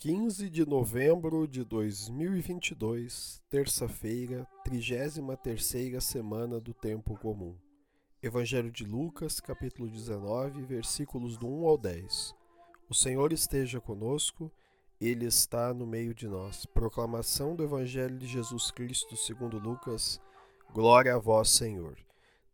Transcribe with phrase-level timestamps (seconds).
[0.00, 7.56] 15 de novembro de 2022, terça-feira, 33ª semana do Tempo Comum.
[8.22, 12.32] Evangelho de Lucas, capítulo 19, versículos do 1 ao 10.
[12.88, 14.52] O Senhor esteja conosco,
[15.00, 16.64] Ele está no meio de nós.
[16.64, 20.20] Proclamação do Evangelho de Jesus Cristo segundo Lucas.
[20.72, 21.98] Glória a vós, Senhor.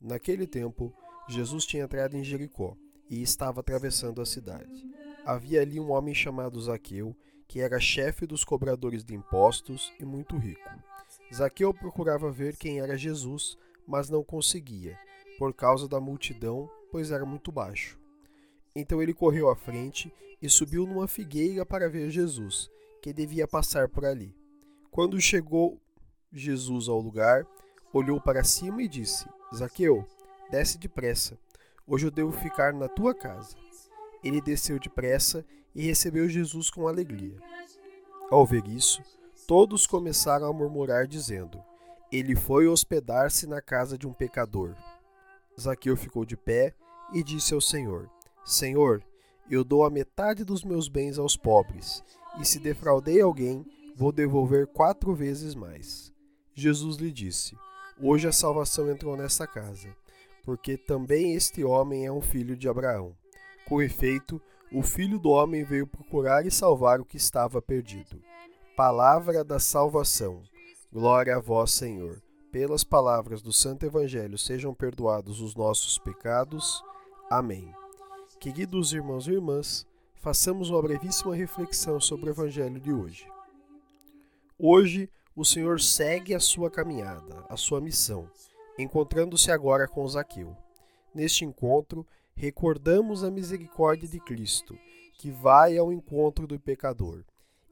[0.00, 0.94] Naquele tempo,
[1.28, 2.74] Jesus tinha entrado em Jericó
[3.10, 4.82] e estava atravessando a cidade.
[5.26, 7.14] Havia ali um homem chamado Zaqueu,
[7.46, 10.70] que era chefe dos cobradores de impostos e muito rico.
[11.32, 13.56] Zaqueu procurava ver quem era Jesus,
[13.86, 14.98] mas não conseguia,
[15.38, 17.98] por causa da multidão, pois era muito baixo.
[18.74, 23.88] Então ele correu à frente e subiu numa figueira para ver Jesus, que devia passar
[23.88, 24.34] por ali.
[24.90, 25.80] Quando chegou
[26.32, 27.46] Jesus ao lugar,
[27.92, 30.06] olhou para cima e disse: Zaqueu,
[30.50, 31.38] desce depressa.
[31.86, 33.56] Hoje eu devo ficar na tua casa.
[34.22, 37.36] Ele desceu depressa e recebeu Jesus com alegria.
[38.30, 39.02] Ao ver isso,
[39.46, 41.62] todos começaram a murmurar, dizendo:
[42.10, 44.74] Ele foi hospedar-se na casa de um pecador.
[45.60, 46.74] Zaqueu ficou de pé
[47.12, 48.10] e disse ao Senhor:
[48.44, 49.02] Senhor,
[49.50, 52.02] eu dou a metade dos meus bens aos pobres,
[52.40, 56.12] e se defraudei alguém, vou devolver quatro vezes mais.
[56.54, 57.56] Jesus lhe disse:
[58.00, 59.94] Hoje a salvação entrou nessa casa,
[60.42, 63.14] porque também este homem é um filho de Abraão.
[63.66, 64.40] Com efeito,
[64.74, 68.20] o Filho do Homem veio procurar e salvar o que estava perdido.
[68.76, 70.42] Palavra da salvação.
[70.92, 72.20] Glória a vós, Senhor.
[72.50, 76.82] Pelas palavras do Santo Evangelho sejam perdoados os nossos pecados.
[77.30, 77.72] Amém.
[78.40, 79.86] Queridos irmãos e irmãs,
[80.16, 83.28] façamos uma brevíssima reflexão sobre o Evangelho de hoje.
[84.58, 88.28] Hoje, o Senhor segue a sua caminhada, a sua missão,
[88.76, 90.56] encontrando-se agora com Zaqueu.
[91.14, 94.78] Neste encontro, recordamos a misericórdia de Cristo,
[95.18, 97.24] que vai ao encontro do pecador.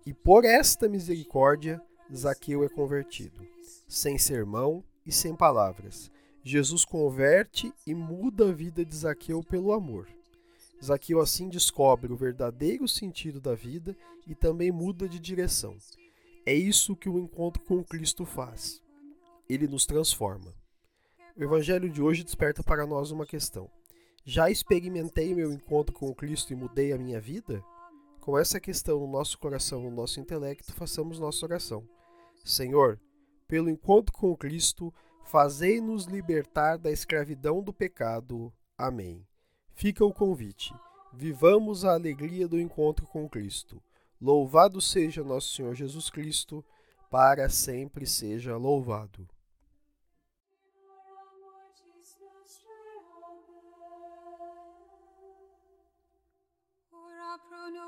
[0.07, 1.81] E por esta misericórdia,
[2.15, 3.47] Zaqueu é convertido,
[3.89, 6.11] sem sermão e sem palavras.
[6.45, 10.09] Jesus converte e muda a vida de Zaqueu pelo amor.
[10.83, 13.97] Zaqueu assim descobre o verdadeiro sentido da vida
[14.27, 15.77] e também muda de direção.
[16.45, 18.83] É isso que o encontro com Cristo faz.
[19.49, 20.53] Ele nos transforma.
[21.37, 23.71] O evangelho de hoje desperta para nós uma questão.
[24.25, 27.61] Já experimentei meu encontro com Cristo e mudei a minha vida?
[28.21, 31.89] Com essa questão no nosso coração, no nosso intelecto, façamos nossa oração.
[32.45, 33.01] Senhor,
[33.49, 34.95] pelo encontro com Cristo,
[35.25, 38.53] fazei-nos libertar da escravidão do pecado.
[38.79, 39.27] Amém.
[39.75, 40.73] Fica o convite.
[41.13, 43.83] Vivamos a alegria do encontro com Cristo.
[44.21, 46.65] Louvado seja nosso Senhor Jesus Cristo,
[47.11, 49.29] para sempre seja louvado.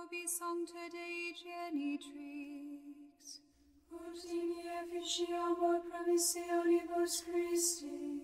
[0.05, 3.41] Nobis sancta Dei genitrix,
[3.91, 4.51] ut in
[4.81, 8.21] efficiamur promissionibus Christi.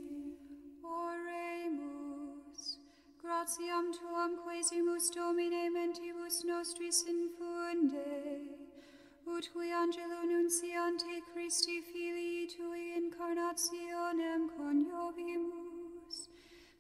[0.83, 2.79] Oremus,
[3.23, 8.59] gratiam tuam quesimus Domine mentibus nostris infunde,
[9.27, 16.29] ut qui angelo nunciante Christi filii tui incarnationem coniovimus,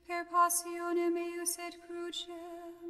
[0.06, 2.89] per passionem eius et crucem,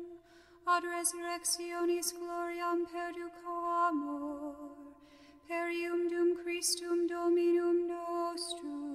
[0.77, 4.55] ad resurrectionis gloriam perducamur,
[5.49, 8.90] perium dum Christum Dominum nostrum.